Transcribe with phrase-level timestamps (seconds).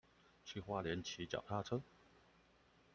[0.43, 1.79] 去花蓮騎腳踏車